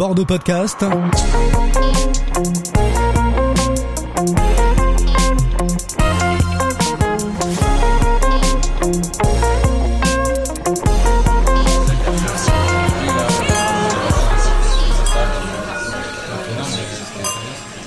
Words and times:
Bordeaux 0.00 0.24
Podcast. 0.24 0.82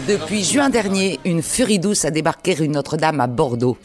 Depuis 0.08 0.44
juin 0.44 0.70
dernier, 0.70 1.20
une 1.26 1.42
furie 1.42 1.80
douce 1.80 2.06
a 2.06 2.12
débarqué 2.12 2.54
rue 2.54 2.68
Notre-Dame 2.68 3.22
à 3.22 3.26
Bordeaux. 3.26 3.76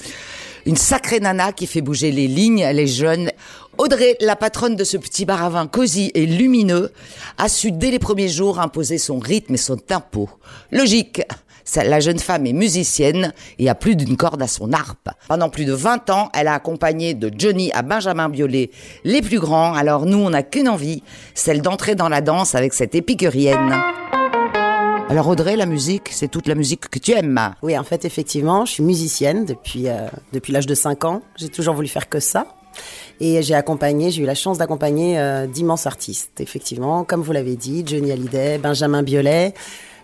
Une 0.67 0.77
sacrée 0.77 1.19
nana 1.19 1.53
qui 1.53 1.67
fait 1.67 1.81
bouger 1.81 2.13
les 2.13 2.29
lignes, 2.29 2.67
les 2.75 2.87
jeunes. 2.87 3.31
Audrey, 3.79 4.17
la 4.21 4.35
patronne 4.35 4.75
de 4.75 4.83
ce 4.83 4.97
petit 4.97 5.25
bar 5.25 5.45
à 5.45 5.51
vin 5.51 5.69
cosy 5.69 6.11
et 6.15 6.27
lumineux, 6.27 6.91
a 7.39 7.49
su 7.49 7.71
dès 7.71 7.93
les 7.93 8.01
premiers 8.01 8.29
jours 8.29 8.59
imposer 8.59 8.99
son 8.99 9.21
rythme 9.21 9.55
et 9.55 9.59
son 9.59 9.77
tempo. 9.77 10.29
Logique. 10.73 11.23
La 11.77 12.01
jeune 12.01 12.19
femme 12.19 12.47
est 12.47 12.55
musicienne 12.55 13.35
et 13.59 13.69
a 13.69 13.75
plus 13.75 13.95
d'une 13.95 14.17
corde 14.17 14.43
à 14.43 14.49
son 14.49 14.73
harpe. 14.73 15.11
Pendant 15.29 15.51
plus 15.51 15.67
de 15.67 15.75
20 15.75 16.11
ans, 16.11 16.31
elle 16.35 16.49
a 16.49 16.55
accompagné 16.55 17.13
de 17.15 17.31
Johnny 17.37 17.71
à 17.73 17.83
Benjamin 17.83 18.31
Biolay 18.31 18.71
les 19.05 19.21
plus 19.21 19.39
grands. 19.39 19.75
Alors 19.75 20.07
nous, 20.07 20.19
on 20.19 20.31
n'a 20.31 20.43
qu'une 20.43 20.69
envie, 20.69 21.03
celle 21.35 21.61
d'entrer 21.61 21.95
dans 21.95 22.09
la 22.09 22.23
danse 22.23 22.55
avec 22.55 22.73
cette 22.73 22.95
épicurienne. 22.95 23.77
Alors 25.11 25.29
Audrey, 25.29 25.57
la 25.57 25.67
musique, 25.67 26.09
c'est 26.11 26.29
toute 26.29 26.49
la 26.49 26.55
musique 26.55 26.89
que 26.89 26.99
tu 26.99 27.13
aimes. 27.13 27.55
Oui, 27.63 27.79
en 27.79 27.85
fait, 27.85 28.05
effectivement, 28.05 28.65
je 28.65 28.73
suis 28.73 28.83
musicienne 28.83 29.45
depuis, 29.45 29.89
euh, 29.89 30.09
depuis 30.33 30.53
l'âge 30.53 30.67
de 30.67 30.75
5 30.75 31.05
ans. 31.05 31.23
J'ai 31.37 31.49
toujours 31.49 31.75
voulu 31.75 31.89
faire 31.89 32.09
que 32.09 32.19
ça. 32.19 32.47
Et 33.21 33.43
j'ai 33.43 33.55
accompagné, 33.55 34.11
j'ai 34.11 34.23
eu 34.23 34.27
la 34.27 34.35
chance 34.35 34.59
d'accompagner 34.59 35.19
euh, 35.19 35.47
d'immenses 35.47 35.87
artistes, 35.87 36.41
effectivement, 36.41 37.05
comme 37.05 37.23
vous 37.23 37.33
l'avez 37.33 37.57
dit, 37.57 37.83
Johnny 37.87 38.13
Hallyday, 38.13 38.59
Benjamin 38.59 39.03
Biolay, 39.03 39.55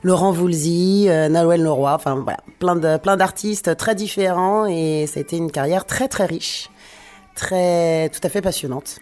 Laurent 0.03 0.33
Voulzy, 0.33 1.07
euh, 1.09 1.29
Nolwenn 1.29 1.63
Leroy, 1.63 1.95
enfin 1.95 2.17
voilà, 2.17 2.39
plein 2.59 2.77
de 2.77 2.97
plein 2.99 3.17
d'artistes 3.17 3.77
très 3.77 3.95
différents 3.95 4.67
et 4.67 5.07
ça 5.07 5.19
a 5.19 5.23
été 5.23 5.37
une 5.37 5.51
carrière 5.51 5.87
très 5.87 6.09
très 6.09 6.27
riche, 6.27 6.71
très 7.35 8.09
tout 8.11 8.21
à 8.23 8.29
fait 8.29 8.43
passionnante. 8.43 8.99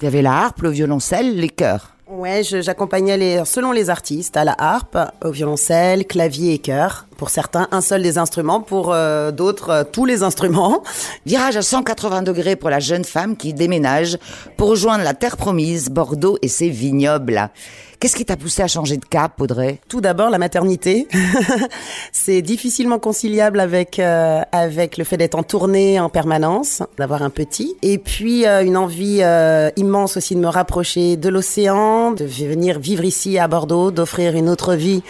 Il 0.00 0.04
y 0.04 0.08
avait 0.08 0.22
la 0.22 0.32
harpe, 0.44 0.62
le 0.62 0.70
violoncelle, 0.70 1.36
les 1.36 1.48
chœurs. 1.48 1.96
Ouais, 2.06 2.42
j'accompagnais 2.42 3.18
les, 3.18 3.44
selon 3.44 3.72
les 3.72 3.90
artistes, 3.90 4.36
à 4.36 4.44
la 4.44 4.54
harpe, 4.56 4.96
au 5.22 5.30
violoncelle, 5.30 6.06
clavier 6.06 6.54
et 6.54 6.58
chœur. 6.58 7.07
Pour 7.18 7.30
certains, 7.30 7.66
un 7.72 7.80
seul 7.80 8.00
des 8.00 8.16
instruments, 8.16 8.60
pour 8.60 8.92
euh, 8.92 9.32
d'autres, 9.32 9.70
euh, 9.70 9.82
tous 9.82 10.04
les 10.04 10.22
instruments. 10.22 10.84
Virage 11.26 11.56
à 11.56 11.62
180 11.62 12.22
degrés 12.22 12.54
pour 12.54 12.70
la 12.70 12.78
jeune 12.78 13.04
femme 13.04 13.36
qui 13.36 13.52
déménage 13.52 14.18
pour 14.56 14.68
rejoindre 14.68 15.02
la 15.02 15.14
terre 15.14 15.36
promise, 15.36 15.90
Bordeaux 15.90 16.38
et 16.42 16.48
ses 16.48 16.68
vignobles. 16.68 17.50
Qu'est-ce 18.00 18.14
qui 18.14 18.24
t'a 18.24 18.36
poussé 18.36 18.62
à 18.62 18.68
changer 18.68 18.96
de 18.96 19.04
cap, 19.04 19.40
Audrey? 19.40 19.80
Tout 19.88 20.00
d'abord, 20.00 20.30
la 20.30 20.38
maternité. 20.38 21.08
c'est 22.12 22.42
difficilement 22.42 23.00
conciliable 23.00 23.58
avec 23.58 23.98
euh, 23.98 24.40
avec 24.52 24.98
le 24.98 25.04
fait 25.04 25.16
d'être 25.16 25.34
en 25.34 25.42
tournée 25.42 25.98
en 25.98 26.08
permanence, 26.08 26.80
d'avoir 26.96 27.24
un 27.24 27.30
petit, 27.30 27.74
et 27.82 27.98
puis 27.98 28.46
euh, 28.46 28.62
une 28.62 28.76
envie 28.76 29.18
euh, 29.22 29.70
immense 29.74 30.16
aussi 30.16 30.36
de 30.36 30.40
me 30.40 30.46
rapprocher 30.46 31.16
de 31.16 31.28
l'océan, 31.28 32.12
de 32.12 32.24
venir 32.24 32.78
vivre 32.78 33.04
ici 33.04 33.36
à 33.36 33.48
Bordeaux, 33.48 33.90
d'offrir 33.90 34.36
une 34.36 34.48
autre 34.48 34.74
vie 34.74 35.02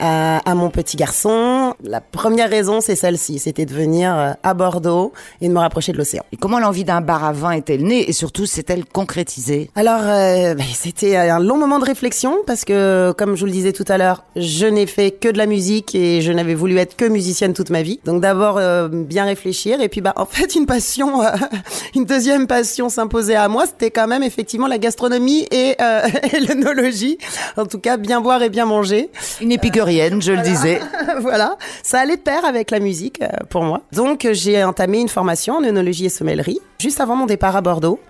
à, 0.00 0.38
à 0.38 0.54
mon 0.56 0.68
petit 0.68 0.96
garçon. 0.96 1.51
La 1.82 2.00
première 2.00 2.50
raison, 2.50 2.80
c'est 2.80 2.96
celle-ci, 2.96 3.38
c'était 3.38 3.66
de 3.66 3.74
venir 3.74 4.36
à 4.42 4.54
Bordeaux 4.54 5.12
et 5.40 5.48
de 5.48 5.52
me 5.52 5.58
rapprocher 5.58 5.92
de 5.92 5.98
l'océan. 5.98 6.24
Et 6.32 6.36
comment 6.36 6.58
l'envie 6.58 6.84
d'un 6.84 7.00
bar 7.00 7.24
à 7.24 7.32
vin 7.32 7.52
est-elle 7.52 7.84
née 7.84 8.08
et 8.08 8.12
surtout 8.12 8.46
s'est-elle 8.46 8.84
concrétisée? 8.84 9.70
Alors, 9.74 10.02
ben, 10.02 10.64
c'était 10.74 11.16
un 11.16 11.40
long 11.40 11.56
moment 11.56 11.78
de 11.78 11.84
réflexion 11.84 12.38
parce 12.46 12.64
que, 12.64 13.12
comme 13.16 13.34
je 13.34 13.40
vous 13.40 13.46
le 13.46 13.52
disais 13.52 13.72
tout 13.72 13.84
à 13.88 13.98
l'heure, 13.98 14.24
je 14.36 14.66
n'ai 14.66 14.86
fait 14.86 15.10
que 15.10 15.28
de 15.28 15.38
la 15.38 15.46
musique 15.46 15.94
et 15.94 16.20
je 16.20 16.32
n'avais 16.32 16.54
voulu 16.54 16.78
être 16.78 16.96
que 16.96 17.04
musicienne 17.04 17.54
toute 17.54 17.70
ma 17.70 17.82
vie. 17.82 18.00
Donc 18.04 18.20
d'abord 18.20 18.58
euh, 18.58 18.88
bien 18.88 19.24
réfléchir 19.24 19.80
et 19.80 19.88
puis 19.88 20.00
bah 20.00 20.12
en 20.16 20.26
fait 20.26 20.54
une 20.54 20.66
passion, 20.66 21.22
euh, 21.22 21.30
une 21.94 22.04
deuxième 22.04 22.46
passion 22.46 22.88
s'imposait 22.88 23.34
à 23.34 23.48
moi, 23.48 23.66
c'était 23.66 23.90
quand 23.90 24.06
même 24.06 24.22
effectivement 24.22 24.66
la 24.66 24.78
gastronomie 24.78 25.46
et, 25.50 25.76
euh, 25.80 26.02
et 26.32 26.40
l'œnologie. 26.40 27.18
En 27.56 27.66
tout 27.66 27.78
cas, 27.78 27.96
bien 27.96 28.20
boire 28.20 28.42
et 28.42 28.48
bien 28.48 28.66
manger. 28.66 29.10
Une 29.40 29.52
épicurienne, 29.52 30.22
je 30.22 30.32
le 30.32 30.42
disais. 30.42 30.80
voilà, 31.20 31.41
ça 31.82 32.00
allait 32.00 32.16
de 32.16 32.22
pair 32.22 32.44
avec 32.44 32.70
la 32.70 32.80
musique 32.80 33.22
pour 33.50 33.62
moi. 33.62 33.82
Donc 33.92 34.26
j'ai 34.32 34.64
entamé 34.64 35.00
une 35.00 35.08
formation 35.08 35.56
en 35.56 35.64
œnologie 35.64 36.06
et 36.06 36.08
sommellerie 36.08 36.60
juste 36.82 37.00
avant 37.00 37.14
mon 37.14 37.26
départ 37.26 37.54
à 37.54 37.60
Bordeaux, 37.60 38.00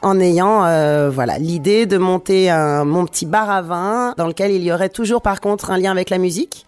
en 0.00 0.18
ayant 0.18 0.64
euh, 0.64 1.10
voilà 1.10 1.36
l'idée 1.38 1.84
de 1.84 1.98
monter 1.98 2.48
un, 2.48 2.84
mon 2.86 3.04
petit 3.04 3.26
bar 3.26 3.50
à 3.50 3.60
vin 3.60 4.14
dans 4.16 4.26
lequel 4.26 4.52
il 4.52 4.62
y 4.62 4.72
aurait 4.72 4.88
toujours 4.88 5.20
par 5.20 5.42
contre 5.42 5.70
un 5.70 5.76
lien 5.76 5.90
avec 5.90 6.08
la 6.08 6.16
musique. 6.16 6.64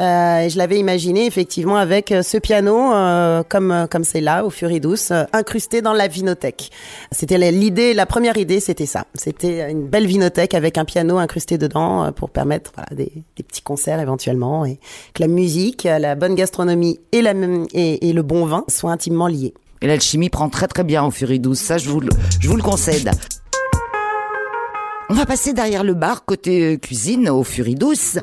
Euh, 0.00 0.48
je 0.48 0.58
l'avais 0.58 0.80
imaginé 0.80 1.24
effectivement 1.24 1.76
avec 1.76 2.10
euh, 2.10 2.22
ce 2.22 2.36
piano 2.36 2.92
euh, 2.92 3.44
comme 3.48 3.86
comme 3.88 4.02
c'est 4.02 4.20
là 4.20 4.44
au 4.44 4.50
Furie 4.50 4.80
Douce, 4.80 5.12
euh, 5.12 5.22
incrusté 5.32 5.82
dans 5.82 5.92
la 5.92 6.08
vinothèque. 6.08 6.70
C'était 7.12 7.38
l'idée, 7.52 7.94
la 7.94 8.04
première 8.04 8.36
idée, 8.36 8.58
c'était 8.58 8.86
ça. 8.86 9.04
C'était 9.14 9.70
une 9.70 9.86
belle 9.86 10.06
vinothèque 10.06 10.54
avec 10.54 10.78
un 10.78 10.84
piano 10.84 11.18
incrusté 11.18 11.58
dedans 11.58 12.10
pour 12.12 12.30
permettre 12.30 12.72
voilà, 12.74 12.88
des, 12.90 13.12
des, 13.36 13.42
petits 13.44 13.62
concerts 13.62 14.00
éventuellement 14.00 14.64
et 14.64 14.80
que 15.14 15.22
la 15.22 15.28
musique, 15.28 15.84
la 15.84 16.16
bonne 16.16 16.34
gastronomie 16.34 16.98
et, 17.12 17.22
la, 17.22 17.32
et, 17.72 18.12
le 18.12 18.22
bon 18.22 18.46
vin 18.46 18.64
soient 18.68 18.90
intimement 18.90 19.28
liés. 19.28 19.54
Et 19.80 19.86
l'alchimie 19.86 20.28
prend 20.28 20.48
très 20.48 20.66
très 20.66 20.82
bien 20.82 21.04
au 21.04 21.12
Furie 21.12 21.38
Douce, 21.38 21.60
ça 21.60 21.78
je 21.78 21.88
vous, 21.88 22.00
je 22.40 22.48
vous 22.48 22.56
le 22.56 22.62
concède. 22.62 23.10
On 25.10 25.14
va 25.14 25.26
passer 25.26 25.52
derrière 25.52 25.84
le 25.84 25.92
bar 25.92 26.24
côté 26.24 26.78
cuisine 26.78 27.28
au 27.28 27.44
Furie 27.44 27.74
Douce. 27.74 28.18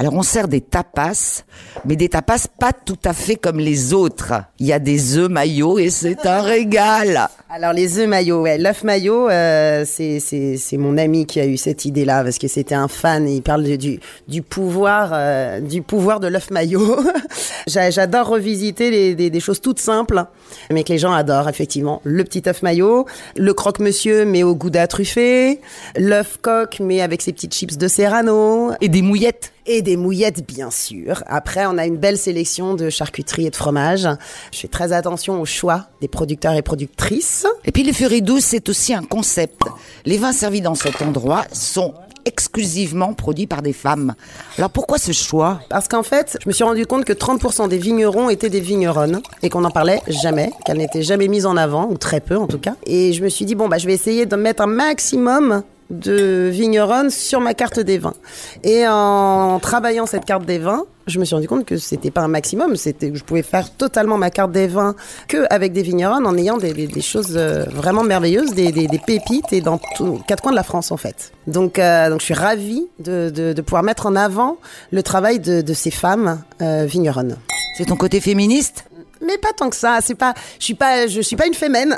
Alors 0.00 0.14
on 0.14 0.22
sert 0.22 0.46
des 0.46 0.60
tapas, 0.60 1.42
mais 1.84 1.96
des 1.96 2.08
tapas 2.08 2.46
pas 2.60 2.72
tout 2.72 3.00
à 3.04 3.12
fait 3.12 3.34
comme 3.34 3.58
les 3.58 3.92
autres. 3.92 4.32
Il 4.60 4.66
y 4.66 4.72
a 4.72 4.78
des 4.78 5.18
œufs 5.18 5.28
maillots 5.28 5.80
et 5.80 5.90
c'est 5.90 6.24
un 6.24 6.40
régal. 6.42 7.28
Alors 7.50 7.72
les 7.72 7.98
œufs 7.98 8.06
maillots, 8.06 8.42
ouais, 8.42 8.58
l'œuf 8.58 8.84
maillot, 8.84 9.28
euh, 9.28 9.84
c'est 9.84 10.20
c'est 10.20 10.56
c'est 10.56 10.76
mon 10.76 10.98
ami 10.98 11.26
qui 11.26 11.40
a 11.40 11.46
eu 11.46 11.56
cette 11.56 11.84
idée-là 11.84 12.22
parce 12.22 12.38
que 12.38 12.46
c'était 12.46 12.76
un 12.76 12.86
fan. 12.86 13.26
Et 13.26 13.34
il 13.34 13.42
parle 13.42 13.64
du 13.64 13.98
du 14.28 14.42
pouvoir 14.42 15.10
euh, 15.14 15.58
du 15.58 15.82
pouvoir 15.82 16.20
de 16.20 16.28
l'œuf 16.28 16.52
maillot. 16.52 16.96
J'adore 17.66 18.28
revisiter 18.28 18.92
les, 18.92 19.14
des, 19.16 19.30
des 19.30 19.40
choses 19.40 19.60
toutes 19.60 19.80
simples, 19.80 20.26
mais 20.70 20.84
que 20.84 20.92
les 20.92 20.98
gens 20.98 21.12
adorent 21.12 21.48
effectivement. 21.48 22.00
Le 22.04 22.22
petit 22.22 22.44
œuf 22.46 22.62
maillot, 22.62 23.06
le 23.36 23.52
croque-monsieur 23.52 24.24
mais 24.24 24.44
au 24.44 24.54
gouda 24.54 24.86
truffé, 24.86 25.60
l'œuf 25.96 26.38
coq 26.40 26.78
mais 26.78 27.00
avec 27.00 27.20
ses 27.20 27.32
petites 27.32 27.52
chips 27.52 27.76
de 27.76 27.88
serrano 27.88 28.70
et 28.80 28.88
des 28.88 29.02
mouillettes 29.02 29.52
et 29.68 29.82
des 29.82 29.96
mouillettes 29.96 30.44
bien 30.46 30.70
sûr. 30.70 31.22
Après, 31.26 31.66
on 31.66 31.78
a 31.78 31.86
une 31.86 31.98
belle 31.98 32.18
sélection 32.18 32.74
de 32.74 32.90
charcuterie 32.90 33.46
et 33.46 33.50
de 33.50 33.56
fromage. 33.56 34.08
Je 34.50 34.58
fais 34.58 34.68
très 34.68 34.92
attention 34.92 35.40
au 35.40 35.44
choix 35.44 35.86
des 36.00 36.08
producteurs 36.08 36.54
et 36.54 36.62
productrices. 36.62 37.46
Et 37.64 37.70
puis 37.70 37.84
les 37.84 37.92
Furies 37.92 38.22
douces, 38.22 38.46
c'est 38.46 38.68
aussi 38.68 38.94
un 38.94 39.02
concept. 39.02 39.62
Les 40.06 40.16
vins 40.16 40.32
servis 40.32 40.62
dans 40.62 40.74
cet 40.74 41.02
endroit 41.02 41.44
sont 41.52 41.94
exclusivement 42.24 43.14
produits 43.14 43.46
par 43.46 43.62
des 43.62 43.72
femmes. 43.72 44.14
Alors 44.58 44.70
pourquoi 44.70 44.98
ce 44.98 45.12
choix? 45.12 45.60
Parce 45.70 45.88
qu'en 45.88 46.02
fait, 46.02 46.36
je 46.42 46.48
me 46.48 46.52
suis 46.52 46.64
rendu 46.64 46.86
compte 46.86 47.04
que 47.04 47.12
30% 47.12 47.68
des 47.68 47.78
vignerons 47.78 48.28
étaient 48.28 48.50
des 48.50 48.60
vigneronnes 48.60 49.22
et 49.42 49.48
qu'on 49.48 49.62
n'en 49.62 49.70
parlait 49.70 50.00
jamais, 50.08 50.50
qu'elles 50.64 50.78
n'étaient 50.78 51.02
jamais 51.02 51.28
mises 51.28 51.46
en 51.46 51.56
avant, 51.56 51.88
ou 51.90 51.96
très 51.96 52.20
peu 52.20 52.36
en 52.36 52.46
tout 52.46 52.58
cas. 52.58 52.74
Et 52.86 53.12
je 53.12 53.22
me 53.22 53.28
suis 53.28 53.44
dit, 53.44 53.54
bon, 53.54 53.68
bah, 53.68 53.78
je 53.78 53.86
vais 53.86 53.94
essayer 53.94 54.26
de 54.26 54.36
mettre 54.36 54.62
un 54.62 54.66
maximum 54.66 55.62
de 55.90 56.48
vigneronne 56.52 57.10
sur 57.10 57.40
ma 57.40 57.54
carte 57.54 57.80
des 57.80 57.98
vins. 57.98 58.14
Et 58.64 58.86
en 58.86 59.58
travaillant 59.60 60.06
cette 60.06 60.24
carte 60.24 60.44
des 60.44 60.58
vins, 60.58 60.84
je 61.06 61.18
me 61.18 61.24
suis 61.24 61.34
rendu 61.34 61.48
compte 61.48 61.64
que 61.64 61.78
c'était 61.78 62.10
pas 62.10 62.20
un 62.20 62.28
maximum, 62.28 62.76
c'était 62.76 63.10
je 63.14 63.24
pouvais 63.24 63.42
faire 63.42 63.72
totalement 63.72 64.18
ma 64.18 64.30
carte 64.30 64.52
des 64.52 64.66
vins 64.66 64.94
que 65.26 65.46
avec 65.50 65.72
des 65.72 65.82
vigneronnes 65.82 66.26
en 66.26 66.36
ayant 66.36 66.58
des, 66.58 67.00
choses 67.00 67.34
euh, 67.36 67.64
vraiment 67.72 68.02
merveilleuses, 68.02 68.52
des, 68.52 68.72
des, 68.72 68.98
pépites 68.98 69.52
et 69.52 69.60
dans 69.60 69.80
tous 69.96 70.20
quatre 70.26 70.42
coins 70.42 70.52
de 70.52 70.56
la 70.56 70.62
France 70.62 70.92
en 70.92 70.96
fait. 70.96 71.32
Donc 71.46 71.78
euh, 71.78 72.10
donc 72.10 72.20
je 72.20 72.26
suis 72.26 72.34
ravie 72.34 72.86
de, 72.98 73.30
de, 73.34 73.52
de, 73.54 73.62
pouvoir 73.62 73.82
mettre 73.82 74.06
en 74.06 74.16
avant 74.16 74.58
le 74.90 75.02
travail 75.02 75.38
de, 75.38 75.62
de 75.62 75.74
ces 75.74 75.90
femmes 75.90 76.42
euh, 76.60 76.84
vigneronnes. 76.84 77.36
C'est 77.78 77.86
ton 77.86 77.96
côté 77.96 78.20
féministe? 78.20 78.87
Mais 79.20 79.38
pas 79.38 79.52
tant 79.56 79.70
que 79.70 79.76
ça. 79.76 79.98
C'est 80.02 80.14
pas, 80.14 80.34
je 80.58 80.64
suis 80.64 80.74
pas, 80.74 81.06
je 81.06 81.20
suis 81.20 81.36
pas 81.36 81.46
une 81.46 81.54
fémène. 81.54 81.96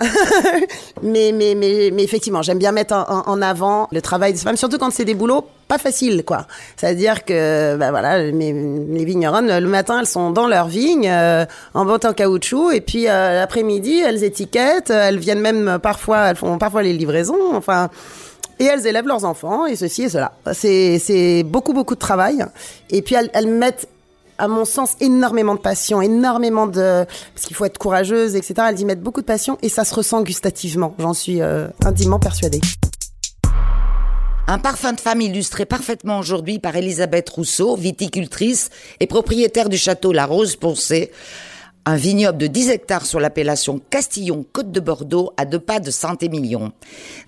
mais, 1.02 1.32
mais, 1.32 1.54
mais, 1.54 1.90
mais 1.92 2.02
effectivement, 2.02 2.42
j'aime 2.42 2.58
bien 2.58 2.72
mettre 2.72 2.94
en, 2.94 3.42
avant 3.42 3.88
le 3.92 4.00
travail 4.00 4.32
des 4.32 4.38
femmes, 4.38 4.56
surtout 4.56 4.78
quand 4.78 4.90
c'est 4.90 5.04
des 5.04 5.14
boulots 5.14 5.46
pas 5.68 5.78
faciles, 5.78 6.24
quoi. 6.24 6.46
C'est-à-dire 6.76 7.24
que, 7.24 7.76
bah 7.76 7.90
voilà, 7.90 8.32
mes, 8.32 8.52
les 8.52 9.04
vigneronnes, 9.04 9.58
le 9.58 9.68
matin, 9.68 10.00
elles 10.00 10.06
sont 10.06 10.30
dans 10.30 10.48
leur 10.48 10.66
vigne, 10.66 11.08
euh, 11.08 11.44
en 11.74 11.84
botte 11.84 12.04
en 12.04 12.12
caoutchouc, 12.12 12.72
et 12.72 12.80
puis 12.80 13.08
euh, 13.08 13.34
l'après-midi, 13.34 14.00
elles 14.00 14.24
étiquettent, 14.24 14.90
elles 14.90 15.18
viennent 15.18 15.40
même 15.40 15.78
parfois, 15.80 16.30
elles 16.30 16.36
font 16.36 16.58
parfois 16.58 16.82
les 16.82 16.92
livraisons, 16.92 17.54
enfin. 17.54 17.88
Et 18.58 18.64
elles 18.64 18.86
élèvent 18.86 19.06
leurs 19.06 19.24
enfants, 19.24 19.64
et 19.64 19.74
ceci 19.74 20.02
et 20.02 20.08
cela. 20.10 20.32
C'est, 20.52 21.44
beaucoup, 21.46 21.72
beaucoup 21.72 21.94
de 21.94 22.00
travail. 22.00 22.44
Et 22.90 23.00
puis, 23.00 23.14
elles 23.32 23.46
mettent 23.46 23.88
à 24.40 24.48
mon 24.48 24.64
sens, 24.64 24.96
énormément 25.00 25.54
de 25.54 25.60
passion, 25.60 26.00
énormément 26.00 26.66
de... 26.66 27.04
Parce 27.34 27.46
qu'il 27.46 27.54
faut 27.54 27.66
être 27.66 27.78
courageuse, 27.78 28.34
etc. 28.34 28.54
Elles 28.70 28.80
y 28.80 28.84
mettent 28.84 29.02
beaucoup 29.02 29.20
de 29.20 29.26
passion 29.26 29.58
et 29.62 29.68
ça 29.68 29.84
se 29.84 29.94
ressent 29.94 30.22
gustativement. 30.22 30.94
J'en 30.98 31.12
suis 31.12 31.42
euh, 31.42 31.68
intimement 31.84 32.18
persuadée. 32.18 32.60
Un 34.46 34.58
parfum 34.58 34.94
de 34.94 35.00
femme 35.00 35.20
illustré 35.20 35.64
parfaitement 35.66 36.18
aujourd'hui 36.18 36.58
par 36.58 36.74
Elisabeth 36.74 37.28
Rousseau, 37.28 37.76
viticultrice 37.76 38.70
et 38.98 39.06
propriétaire 39.06 39.68
du 39.68 39.76
château 39.76 40.12
La 40.12 40.26
Rose 40.26 40.56
Poncé, 40.56 41.12
un 41.86 41.96
vignoble 41.96 42.38
de 42.38 42.46
10 42.46 42.70
hectares 42.70 43.06
sur 43.06 43.20
l'appellation 43.20 43.80
Castillon-Côte 43.90 44.70
de 44.70 44.80
Bordeaux 44.80 45.32
à 45.36 45.44
deux 45.44 45.58
pas 45.58 45.80
de 45.80 45.90
Saint-Émilion. 45.90 46.72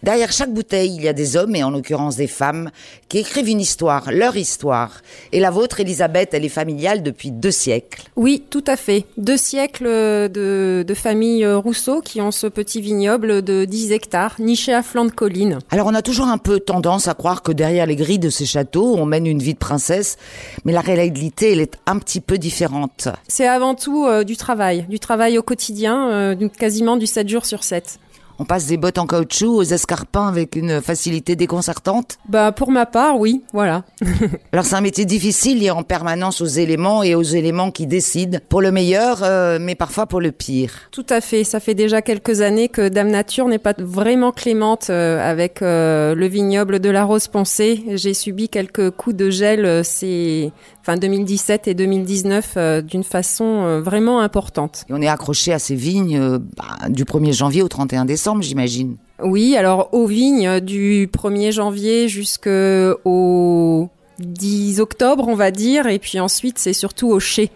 Derrière 0.03 0.33
chaque 0.33 0.53
bouteille, 0.53 0.95
il 0.95 1.03
y 1.03 1.09
a 1.09 1.13
des 1.13 1.37
hommes 1.37 1.57
et 1.57 1.65
en 1.65 1.71
l'occurrence 1.71 2.17
des 2.17 2.27
femmes 2.27 2.71
qui 3.09 3.19
écrivent 3.19 3.49
une 3.49 3.61
histoire, 3.61 4.13
leur 4.13 4.37
histoire. 4.37 5.01
Et 5.33 5.41
la 5.41 5.51
vôtre, 5.51 5.81
Elisabeth, 5.81 6.35
elle 6.35 6.45
est 6.45 6.51
familiale 6.51 7.03
depuis 7.03 7.31
deux 7.31 7.51
siècles. 7.51 8.03
Oui, 8.17 8.45
tout 8.51 8.65
à 8.67 8.77
fait. 8.77 9.07
Deux 9.17 9.37
siècles 9.37 9.85
de, 9.85 10.85
de 10.87 10.95
famille 10.95 11.47
Rousseau 11.47 12.01
qui 12.01 12.21
ont 12.21 12.31
ce 12.31 12.47
petit 12.47 12.81
vignoble 12.81 13.43
de 13.43 13.65
10 13.65 13.93
hectares, 13.93 14.37
niché 14.39 14.75
à 14.75 14.83
flanc 14.83 15.07
de 15.07 15.11
colline. 15.11 15.59
Alors 15.71 15.87
on 15.87 15.95
a 15.95 16.03
toujours 16.03 16.29
un 16.29 16.39
peu 16.39 16.61
tendance 16.61 17.09
à 17.09 17.15
croire 17.15 17.43
que 17.43 17.53
derrière 17.53 17.87
les 17.87 17.97
grilles 17.97 18.19
de 18.19 18.31
ces 18.31 18.47
châteaux, 18.47 18.97
on 18.97 19.07
mène 19.07 19.27
une 19.27 19.41
vie 19.41 19.55
de 19.55 19.59
princesse, 19.59 20.19
mais 20.65 20.73
la 20.73 20.81
réalité, 20.81 21.53
elle 21.53 21.61
est 21.61 21.77
un 21.87 21.99
petit 21.99 22.21
peu 22.21 22.39
différente. 22.39 23.09
C'est 23.29 23.47
avant 23.47 23.75
tout 23.75 24.07
euh, 24.07 24.25
du 24.25 24.37
travail, 24.43 24.87
du 24.89 24.99
travail 24.99 25.39
au 25.39 25.43
quotidien, 25.43 26.11
euh, 26.11 26.49
quasiment 26.59 26.97
du 26.97 27.06
7 27.06 27.29
jours 27.29 27.47
sur 27.47 27.62
7. 27.62 28.00
On 28.43 28.44
passe 28.44 28.67
des 28.67 28.77
bottes 28.77 28.99
en 28.99 29.06
caoutchouc 29.06 29.55
aux 29.55 29.62
escarpins 29.62 30.27
avec 30.27 30.56
une 30.56 30.83
facilité 30.83 31.37
déconcertante 31.37 32.19
Bah 32.29 32.50
pour 32.50 32.73
ma 32.73 32.87
part, 32.87 33.21
oui, 33.21 33.44
voilà. 33.53 33.85
Alors 34.53 34.65
c'est 34.65 34.75
un 34.75 34.81
métier 34.81 35.05
difficile, 35.05 35.61
lié 35.61 35.71
en 35.71 35.85
permanence 35.85 36.41
aux 36.41 36.47
éléments 36.47 37.05
et 37.05 37.15
aux 37.15 37.23
éléments 37.23 37.71
qui 37.71 37.87
décident, 37.87 38.41
pour 38.49 38.61
le 38.61 38.73
meilleur, 38.73 39.21
euh, 39.23 39.59
mais 39.61 39.77
parfois 39.77 40.06
pour 40.06 40.21
le 40.21 40.33
pire. 40.33 40.73
Tout 40.91 41.06
à 41.09 41.21
fait, 41.21 41.44
ça 41.44 41.61
fait 41.61 41.75
déjà 41.75 42.03
quelques 42.03 42.41
années 42.41 42.69
que 42.69 42.89
Dame 42.89 43.11
Nature 43.11 43.47
n'est 43.47 43.61
pas 43.61 43.75
vraiment 43.79 44.33
clémente 44.33 44.89
euh, 44.91 45.21
avec 45.21 45.62
euh, 45.62 46.17
le 46.17 46.27
vignoble 46.27 46.81
de 46.81 46.91
la 46.91 47.05
Rose 47.05 47.29
Poncée. 47.29 47.85
J'ai 47.94 48.15
subi 48.15 48.49
quelques 48.49 48.91
coups 48.91 49.15
de 49.15 49.31
gel 49.31 49.85
ces 49.85 50.50
fin 50.83 50.97
2017 50.97 51.69
et 51.69 51.75
2019 51.75 52.55
euh, 52.56 52.83
d'une 52.83 53.05
façon 53.05 53.81
vraiment 53.81 54.21
importante. 54.21 54.85
Et 54.89 54.93
on 54.93 55.00
est 55.00 55.09
accroché 55.09 55.53
à 55.53 55.59
ces 55.59 55.77
vignes 55.77 56.39
bah, 56.56 56.89
du 56.89 57.05
1er 57.05 57.33
janvier 57.33 57.62
au 57.62 57.69
31 57.69 58.05
décembre, 58.05 58.31
j'imagine. 58.40 58.96
Oui, 59.23 59.56
alors 59.56 59.90
aux 59.93 60.06
vignes 60.06 60.61
du 60.61 61.08
1er 61.12 61.52
janvier 61.52 62.08
jusqu'au 62.08 63.90
10 64.19 64.81
octobre, 64.81 65.26
on 65.29 65.34
va 65.34 65.50
dire, 65.50 65.87
et 65.87 65.99
puis 65.99 66.20
ensuite 66.20 66.58
c'est 66.58 66.73
surtout 66.73 67.08
au 67.08 67.20
chai 67.20 67.50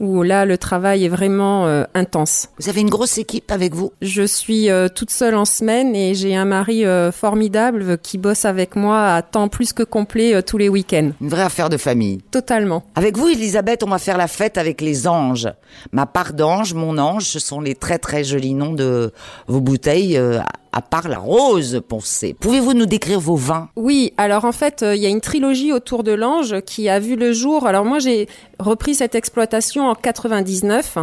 où 0.00 0.22
là 0.22 0.44
le 0.44 0.58
travail 0.58 1.04
est 1.04 1.08
vraiment 1.08 1.66
euh, 1.66 1.84
intense. 1.94 2.48
Vous 2.58 2.68
avez 2.68 2.80
une 2.80 2.90
grosse 2.90 3.18
équipe 3.18 3.50
avec 3.50 3.74
vous 3.74 3.92
Je 4.02 4.22
suis 4.22 4.70
euh, 4.70 4.88
toute 4.88 5.10
seule 5.10 5.34
en 5.34 5.44
semaine 5.44 5.94
et 5.94 6.14
j'ai 6.14 6.36
un 6.36 6.44
mari 6.44 6.84
euh, 6.84 7.12
formidable 7.12 7.98
qui 7.98 8.18
bosse 8.18 8.44
avec 8.44 8.76
moi 8.76 9.14
à 9.14 9.22
temps 9.22 9.48
plus 9.48 9.72
que 9.72 9.82
complet 9.82 10.34
euh, 10.34 10.42
tous 10.42 10.58
les 10.58 10.68
week-ends. 10.68 11.10
Une 11.20 11.28
vraie 11.28 11.42
affaire 11.42 11.68
de 11.68 11.76
famille. 11.76 12.18
Totalement. 12.30 12.84
Avec 12.94 13.16
vous, 13.16 13.28
Elisabeth, 13.28 13.82
on 13.82 13.88
va 13.88 13.98
faire 13.98 14.16
la 14.16 14.28
fête 14.28 14.58
avec 14.58 14.80
les 14.80 15.08
anges. 15.08 15.48
Ma 15.92 16.06
part 16.06 16.32
d'ange, 16.32 16.74
mon 16.74 16.98
ange, 16.98 17.24
ce 17.24 17.38
sont 17.38 17.60
les 17.60 17.74
très 17.74 17.98
très 17.98 18.24
jolis 18.24 18.54
noms 18.54 18.72
de 18.72 19.12
vos 19.46 19.60
bouteilles, 19.60 20.16
euh, 20.16 20.40
à 20.76 20.82
part 20.82 21.08
la 21.08 21.18
rose 21.18 21.80
poncée. 21.88 22.36
Pouvez-vous 22.38 22.74
nous 22.74 22.84
décrire 22.84 23.18
vos 23.18 23.34
vins? 23.34 23.70
Oui, 23.76 24.12
alors 24.18 24.44
en 24.44 24.52
fait, 24.52 24.82
euh, 24.82 24.94
il 24.94 25.00
y 25.00 25.06
a 25.06 25.08
une 25.08 25.22
trilogie 25.22 25.72
autour 25.72 26.02
de 26.02 26.12
l'ange 26.12 26.60
qui 26.66 26.90
a 26.90 26.98
vu 26.98 27.16
le 27.16 27.32
jour. 27.32 27.66
Alors 27.66 27.86
moi, 27.86 27.98
j'ai 27.98 28.28
repris 28.58 28.94
cette 28.94 29.14
exploitation 29.14 29.88
en 29.88 29.94
99 29.94 30.98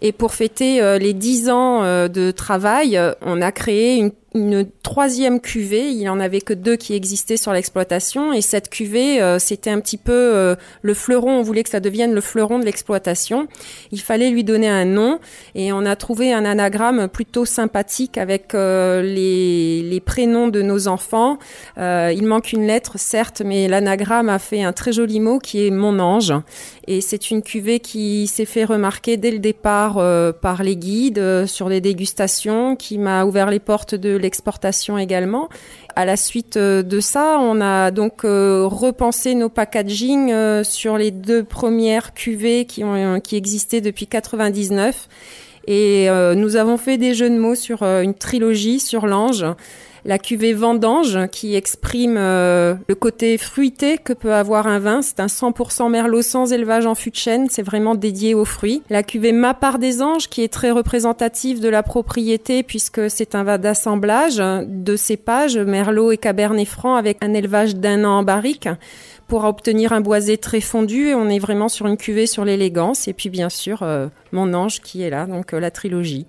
et 0.00 0.12
pour 0.12 0.32
fêter 0.32 0.80
euh, 0.80 0.96
les 0.96 1.12
10 1.12 1.50
ans 1.50 1.82
euh, 1.82 2.08
de 2.08 2.30
travail, 2.30 2.98
on 3.20 3.42
a 3.42 3.52
créé 3.52 3.96
une 3.96 4.12
une 4.34 4.66
troisième 4.82 5.40
cuvée. 5.40 5.88
Il 5.88 6.08
en 6.08 6.20
avait 6.20 6.42
que 6.42 6.52
deux 6.52 6.76
qui 6.76 6.94
existaient 6.94 7.38
sur 7.38 7.52
l'exploitation. 7.52 8.32
Et 8.32 8.42
cette 8.42 8.68
cuvée, 8.68 9.22
euh, 9.22 9.38
c'était 9.38 9.70
un 9.70 9.80
petit 9.80 9.96
peu 9.96 10.12
euh, 10.12 10.54
le 10.82 10.94
fleuron. 10.94 11.38
On 11.38 11.42
voulait 11.42 11.62
que 11.62 11.70
ça 11.70 11.80
devienne 11.80 12.12
le 12.12 12.20
fleuron 12.20 12.58
de 12.58 12.64
l'exploitation. 12.64 13.48
Il 13.90 14.00
fallait 14.00 14.30
lui 14.30 14.44
donner 14.44 14.68
un 14.68 14.84
nom. 14.84 15.18
Et 15.54 15.72
on 15.72 15.86
a 15.86 15.96
trouvé 15.96 16.32
un 16.32 16.44
anagramme 16.44 17.08
plutôt 17.08 17.46
sympathique 17.46 18.18
avec 18.18 18.54
euh, 18.54 19.02
les, 19.02 19.82
les 19.82 20.00
prénoms 20.00 20.48
de 20.48 20.60
nos 20.62 20.88
enfants. 20.88 21.38
Il 21.78 22.24
manque 22.24 22.52
une 22.52 22.66
lettre, 22.66 22.98
certes, 22.98 23.42
mais 23.44 23.68
l'anagramme 23.68 24.28
a 24.28 24.38
fait 24.38 24.62
un 24.62 24.72
très 24.72 24.92
joli 24.92 25.20
mot 25.20 25.38
qui 25.38 25.66
est 25.66 25.70
mon 25.70 25.98
ange. 26.00 26.34
Et 26.86 27.00
c'est 27.00 27.30
une 27.30 27.42
cuvée 27.42 27.80
qui 27.80 28.26
s'est 28.26 28.44
fait 28.44 28.64
remarquer 28.64 29.16
dès 29.16 29.30
le 29.30 29.38
départ 29.38 29.94
par 30.40 30.62
les 30.62 30.76
guides 30.76 31.46
sur 31.46 31.68
les 31.68 31.80
dégustations, 31.80 32.76
qui 32.76 32.98
m'a 32.98 33.24
ouvert 33.24 33.50
les 33.50 33.60
portes 33.60 33.94
de 33.94 34.17
l'exportation 34.18 34.98
également. 34.98 35.48
À 35.96 36.04
la 36.04 36.16
suite 36.16 36.56
euh, 36.56 36.82
de 36.82 37.00
ça, 37.00 37.38
on 37.40 37.60
a 37.60 37.90
donc 37.90 38.24
euh, 38.24 38.66
repensé 38.66 39.34
nos 39.34 39.48
packaging 39.48 40.32
euh, 40.32 40.62
sur 40.62 40.96
les 40.96 41.10
deux 41.10 41.44
premières 41.44 42.14
cuvées 42.14 42.66
qui 42.66 42.84
ont 42.84 43.20
qui 43.20 43.36
existaient 43.36 43.80
depuis 43.80 44.06
99 44.06 45.08
et 45.66 46.08
nous 46.34 46.56
avons 46.56 46.78
fait 46.78 46.96
des 46.96 47.12
jeux 47.12 47.28
de 47.28 47.36
mots 47.36 47.54
sur 47.54 47.82
une 47.82 48.14
trilogie 48.14 48.80
sur 48.80 49.06
l'ange. 49.06 49.44
La 50.04 50.18
cuvée 50.18 50.52
Vendange 50.52 51.28
qui 51.30 51.54
exprime 51.54 52.16
euh, 52.18 52.74
le 52.88 52.94
côté 52.94 53.36
fruité 53.38 53.98
que 53.98 54.12
peut 54.12 54.34
avoir 54.34 54.66
un 54.66 54.78
vin. 54.78 55.02
C'est 55.02 55.20
un 55.20 55.26
100% 55.26 55.90
merlot 55.90 56.22
sans 56.22 56.52
élevage 56.52 56.86
en 56.86 56.94
fût 56.94 57.10
de 57.10 57.16
chêne. 57.16 57.48
C'est 57.50 57.62
vraiment 57.62 57.94
dédié 57.94 58.34
aux 58.34 58.44
fruits. 58.44 58.82
La 58.90 59.02
cuvée 59.02 59.32
Ma 59.32 59.54
part 59.54 59.78
des 59.78 60.02
anges 60.02 60.28
qui 60.28 60.42
est 60.42 60.52
très 60.52 60.70
représentative 60.70 61.60
de 61.60 61.68
la 61.68 61.82
propriété 61.82 62.62
puisque 62.62 63.10
c'est 63.10 63.34
un 63.34 63.44
vin 63.44 63.58
d'assemblage 63.58 64.36
de 64.36 64.96
cépages 64.96 65.58
merlot 65.58 66.12
et 66.12 66.16
cabernet 66.16 66.66
franc 66.66 66.96
avec 66.96 67.18
un 67.22 67.34
élevage 67.34 67.76
d'un 67.76 68.04
an 68.04 68.18
en 68.18 68.22
barrique 68.22 68.68
pour 69.28 69.44
obtenir 69.44 69.92
un 69.92 70.00
boisé 70.00 70.38
très 70.38 70.60
fondu. 70.60 71.08
Et 71.08 71.14
on 71.14 71.28
est 71.28 71.38
vraiment 71.38 71.68
sur 71.68 71.86
une 71.86 71.96
cuvée 71.96 72.26
sur 72.26 72.44
l'élégance. 72.44 73.08
Et 73.08 73.12
puis 73.12 73.28
bien 73.28 73.50
sûr, 73.50 73.82
euh, 73.82 74.08
mon 74.32 74.54
ange 74.54 74.80
qui 74.80 75.02
est 75.02 75.10
là, 75.10 75.26
donc 75.26 75.52
euh, 75.52 75.60
la 75.60 75.70
trilogie. 75.70 76.26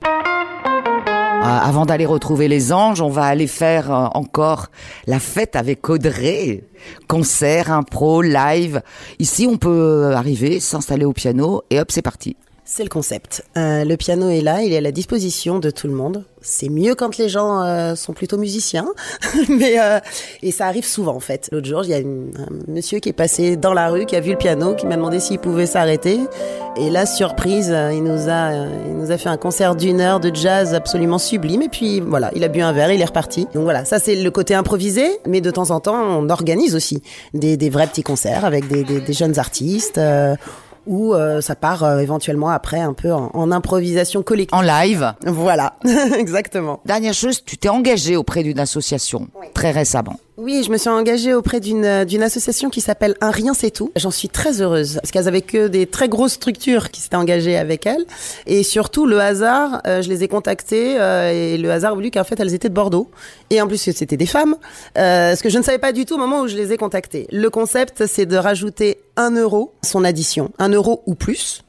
Euh, 1.40 1.44
avant 1.44 1.86
d'aller 1.86 2.06
retrouver 2.06 2.50
les 2.50 2.74
anges, 2.74 3.00
on 3.00 3.10
va 3.10 3.24
aller 3.24 3.48
faire 3.48 3.94
euh, 3.94 4.08
encore 4.14 4.68
la 5.08 5.20
fête 5.20 5.56
avec 5.56 5.90
Audrey. 5.90 6.66
Concert, 7.08 7.72
impro, 7.72 8.22
live. 8.22 8.82
Ici, 9.20 9.48
on 9.50 9.58
peut 9.58 10.12
arriver, 10.14 10.60
s'installer 10.60 11.06
au 11.06 11.14
piano 11.14 11.64
et 11.70 11.80
hop, 11.80 11.92
c'est 11.92 12.02
parti. 12.02 12.36
C'est 12.72 12.84
le 12.84 12.90
concept. 12.90 13.44
Euh, 13.58 13.84
le 13.84 13.98
piano 13.98 14.30
est 14.30 14.42
là, 14.42 14.62
il 14.62 14.74
est 14.74 14.78
à 14.78 14.82
la 14.82 14.92
disposition 14.92 15.58
de 15.58 15.72
tout 15.72 15.88
le 15.88 15.94
monde. 15.94 16.26
C'est 16.40 16.70
mieux 16.70 16.94
quand 16.94 17.18
les 17.18 17.28
gens 17.28 17.64
euh, 17.64 17.96
sont 17.96 18.14
plutôt 18.14 18.38
musiciens, 18.38 18.88
mais 19.50 19.80
euh, 19.80 20.00
et 20.44 20.52
ça 20.52 20.68
arrive 20.68 20.86
souvent 20.86 21.16
en 21.16 21.20
fait. 21.20 21.50
L'autre 21.52 21.68
jour, 21.68 21.82
il 21.84 21.90
y 21.90 21.96
a 21.96 21.98
un 21.98 22.72
monsieur 22.72 23.00
qui 23.00 23.10
est 23.10 23.14
passé 23.14 23.58
dans 23.58 23.74
la 23.74 23.90
rue, 23.90 24.06
qui 24.06 24.16
a 24.16 24.20
vu 24.20 24.32
le 24.32 24.38
piano, 24.38 24.76
qui 24.76 24.86
m'a 24.86 24.98
demandé 24.98 25.20
s'il 25.20 25.40
pouvait 25.40 25.66
s'arrêter. 25.66 26.20
Et 26.78 26.92
là, 26.92 27.08
surprise, 27.08 27.72
euh, 27.72 27.92
il 27.92 28.04
nous 28.04 28.30
a, 28.30 28.52
il 28.86 28.96
nous 28.96 29.10
a 29.10 29.18
fait 29.18 29.30
un 29.30 29.38
concert 29.38 29.76
d'une 29.76 30.00
heure 30.00 30.20
de 30.20 30.30
jazz 30.32 30.76
absolument 30.76 31.18
sublime. 31.18 31.64
Et 31.64 31.70
puis 31.70 32.02
voilà, 32.02 32.30
il 32.36 32.44
a 32.44 32.50
bu 32.50 32.62
un 32.62 32.72
verre, 32.72 32.92
il 32.92 33.02
est 33.02 33.06
reparti. 33.06 33.48
Donc 33.56 33.64
voilà, 33.64 33.84
ça 33.84 33.98
c'est 33.98 34.16
le 34.16 34.30
côté 34.30 34.54
improvisé, 34.54 35.10
mais 35.28 35.42
de 35.42 35.50
temps 35.50 35.72
en 35.72 35.80
temps, 35.80 36.00
on 36.00 36.30
organise 36.30 36.76
aussi 36.76 37.02
des, 37.34 37.58
des 37.58 37.72
vrais 37.72 37.88
petits 37.88 38.04
concerts 38.04 38.46
avec 38.46 38.68
des, 38.68 38.84
des 38.84 39.14
jeunes 39.14 39.40
artistes. 39.40 40.00
Ou 40.88 41.14
euh, 41.14 41.42
ça 41.42 41.56
part 41.56 41.84
euh, 41.84 42.00
éventuellement 42.00 42.50
après 42.50 42.80
un 42.80 42.94
peu 42.94 43.14
en, 43.14 43.30
en 43.34 43.52
improvisation 43.52 44.24
collective. 44.24 44.58
En 44.58 44.62
live. 44.62 45.14
Voilà, 45.26 45.74
exactement. 46.18 46.80
Dernière 46.86 47.14
chose, 47.14 47.44
tu 47.44 47.58
t'es 47.58 47.70
engagé 47.70 48.16
auprès 48.16 48.44
d'une 48.44 48.60
association 48.60 49.28
très 49.54 49.72
récemment. 49.72 50.20
Oui, 50.42 50.64
je 50.64 50.72
me 50.72 50.78
suis 50.78 50.88
engagée 50.88 51.34
auprès 51.34 51.60
d'une 51.60 51.84
euh, 51.84 52.06
d'une 52.06 52.24
association 52.24 52.70
qui 52.70 52.80
s'appelle 52.80 53.16
Un 53.20 53.30
Rien 53.30 53.54
C'est 53.54 53.72
Tout. 53.72 53.92
J'en 53.98 54.10
suis 54.10 54.30
très 54.30 54.62
heureuse 54.62 54.94
parce 55.02 55.12
qu'elles 55.12 55.28
avaient 55.28 55.42
que 55.42 55.68
des 55.68 55.86
très 55.86 56.08
grosses 56.08 56.32
structures 56.32 56.92
qui 56.92 57.02
s'étaient 57.02 57.18
engagées 57.18 57.58
avec 57.58 57.86
elles. 57.86 58.06
Et 58.46 58.64
surtout, 58.64 59.06
le 59.06 59.20
hasard, 59.20 59.82
euh, 59.86 60.02
je 60.02 60.08
les 60.08 60.24
ai 60.24 60.30
contactées 60.30 60.98
euh, 60.98 61.30
et 61.34 61.58
le 61.58 61.70
hasard 61.70 61.92
a 61.92 61.96
voulu 61.96 62.10
qu'en 62.10 62.24
fait 62.24 62.40
elles 62.40 62.54
étaient 62.54 62.70
de 62.70 62.74
Bordeaux. 62.74 63.12
Et 63.50 63.62
en 63.62 63.68
plus, 63.68 63.92
c'était 63.92 64.16
des 64.16 64.26
femmes, 64.26 64.56
euh, 64.98 65.36
ce 65.36 65.44
que 65.44 65.50
je 65.50 65.58
ne 65.58 65.64
savais 65.64 65.78
pas 65.78 65.92
du 65.92 66.06
tout 66.06 66.14
au 66.14 66.20
moment 66.20 66.40
où 66.40 66.48
je 66.48 66.56
les 66.56 66.72
ai 66.72 66.78
contactées. 66.78 67.28
Le 67.34 67.50
concept, 67.50 68.06
c'est 68.08 68.26
de 68.26 68.38
rajouter 68.38 69.02
un 69.18 69.32
euro 69.32 69.74
son 69.84 70.06
addition, 70.06 70.52
un 70.58 70.70
euro 70.70 71.04
ou 71.06 71.16
plus 71.16 71.64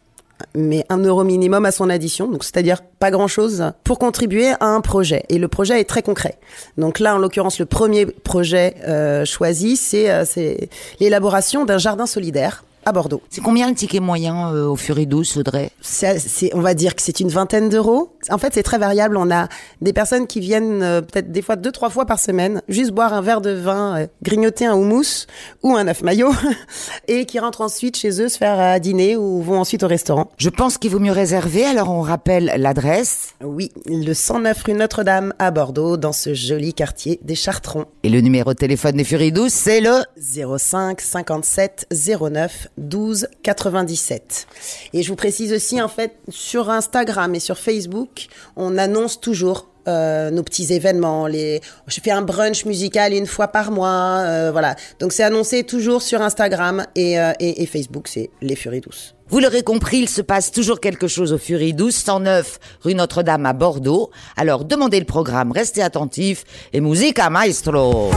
mais 0.54 0.85
un 0.88 0.99
euro 0.99 1.25
minimum 1.25 1.64
à 1.64 1.73
son 1.73 1.90
addition, 1.90 2.28
donc 2.28 2.44
c'est-à-dire 2.44 2.82
pas 2.99 3.11
grand-chose, 3.11 3.73
pour 3.85 3.99
contribuer 3.99 4.49
à 4.61 4.66
un 4.66 4.80
projet. 4.80 5.25
Et 5.28 5.38
le 5.38 5.49
projet 5.49 5.80
est 5.80 5.85
très 5.85 6.02
concret. 6.02 6.38
Donc 6.78 6.99
là, 6.99 7.14
en 7.14 7.18
l'occurrence, 7.18 7.59
le 7.59 7.66
premier 7.66 8.06
projet 8.06 8.75
euh, 8.87 9.25
choisi, 9.25 9.76
c'est 9.76 10.11
euh, 10.11 10.25
c'est 10.25 10.68
l'élaboration 11.00 11.64
d'un 11.64 11.78
jardin 11.78 12.06
solidaire 12.06 12.64
à 12.84 12.92
Bordeaux. 12.92 13.20
C'est 13.30 13.40
combien 13.42 13.68
le 13.68 13.75
ticket 13.75 14.00
moyen 14.00 14.52
euh, 14.54 14.66
au 14.66 14.76
Furie 14.76 15.06
Douce, 15.06 15.37
Audrey? 15.37 15.70
C'est, 15.80 16.18
c'est- 16.18 16.54
on 16.54 16.60
va 16.60 16.75
dire 16.75 16.94
que 16.94 17.02
c'est 17.02 17.20
une 17.20 17.28
vingtaine 17.28 17.68
d'euros. 17.68 18.16
En 18.30 18.38
fait, 18.38 18.54
c'est 18.54 18.62
très 18.62 18.78
variable. 18.78 19.16
On 19.16 19.30
a 19.30 19.49
des 19.80 19.92
personnes 19.92 20.26
qui 20.26 20.40
viennent 20.40 20.82
euh, 20.82 21.00
peut-être 21.00 21.30
des 21.32 21.42
fois 21.42 21.56
deux, 21.56 21.72
trois 21.72 21.90
fois 21.90 22.06
par 22.06 22.18
semaine, 22.18 22.62
juste 22.68 22.90
boire 22.92 23.12
un 23.12 23.20
verre 23.22 23.40
de 23.40 23.50
vin, 23.50 23.96
euh, 23.99 24.06
grignoter 24.22 24.66
un 24.66 24.75
houmous 24.75 25.26
ou 25.62 25.75
un 25.76 25.87
œuf 25.88 26.02
maillot, 26.02 26.32
et 27.08 27.26
qui 27.26 27.38
rentrent 27.38 27.60
ensuite 27.60 27.96
chez 27.96 28.20
eux 28.22 28.28
se 28.28 28.38
faire 28.38 28.58
à 28.58 28.78
dîner 28.78 29.16
ou 29.16 29.42
vont 29.42 29.58
ensuite 29.60 29.82
au 29.82 29.88
restaurant. 29.88 30.30
Je 30.38 30.49
pense 30.50 30.78
qu'il 30.78 30.90
vaut 30.90 30.99
mieux 30.99 31.12
réserver, 31.12 31.64
alors 31.64 31.90
on 31.90 32.00
rappelle 32.02 32.52
l'adresse 32.56 33.30
Oui, 33.42 33.70
le 33.87 34.12
109 34.14 34.62
rue 34.62 34.72
Notre-Dame 34.75 35.32
à 35.38 35.50
Bordeaux, 35.50 35.96
dans 35.96 36.12
ce 36.12 36.34
joli 36.34 36.75
quartier 36.75 37.20
des 37.22 37.34
Chartrons. 37.34 37.84
et 38.02 38.08
le 38.08 38.20
numéro 38.20 38.52
de 38.52 38.58
téléphone 38.58 38.96
des 38.96 39.04
Furies 39.04 39.32
Douce, 39.32 39.52
c'est 39.52 39.80
le 39.80 40.02
05 40.18 41.00
57 41.00 41.87
09 42.20 42.68
12 42.78 43.28
97. 43.42 44.46
Et 44.92 45.02
je 45.02 45.08
vous 45.08 45.16
précise 45.16 45.52
aussi, 45.52 45.80
en 45.80 45.88
fait, 45.88 46.16
sur 46.28 46.70
Instagram 46.70 47.34
et 47.34 47.40
sur 47.40 47.58
Facebook, 47.58 48.26
on 48.56 48.78
annonce 48.78 49.20
toujours 49.20 49.68
euh, 49.88 50.30
nos 50.30 50.42
petits 50.42 50.72
événements. 50.72 51.26
Les... 51.26 51.60
Je 51.86 52.00
fais 52.00 52.10
un 52.10 52.22
brunch 52.22 52.64
musical 52.64 53.14
une 53.14 53.26
fois 53.26 53.48
par 53.48 53.70
mois. 53.70 54.18
euh, 54.20 54.50
voilà. 54.52 54.76
Donc 54.98 55.12
c'est 55.12 55.22
annoncé 55.22 55.64
toujours 55.64 56.02
sur 56.02 56.20
Instagram 56.20 56.84
et, 56.94 57.18
euh, 57.18 57.32
et, 57.40 57.62
et 57.62 57.66
Facebook, 57.66 58.06
c'est 58.08 58.30
Les 58.42 58.56
Furies 58.56 58.80
Douces. 58.80 59.14
Vous 59.28 59.38
l'aurez 59.38 59.62
compris, 59.62 59.98
il 59.98 60.08
se 60.08 60.22
passe 60.22 60.50
toujours 60.50 60.80
quelque 60.80 61.06
chose 61.06 61.32
au 61.32 61.38
Furie 61.38 61.72
12, 61.72 61.94
109 61.94 62.58
rue 62.82 62.94
Notre-Dame 62.94 63.46
à 63.46 63.52
Bordeaux. 63.52 64.10
Alors 64.36 64.64
demandez 64.64 64.98
le 64.98 65.06
programme, 65.06 65.52
restez 65.52 65.82
attentifs 65.82 66.44
et 66.72 66.80
musica 66.80 67.30
maestro 67.30 68.10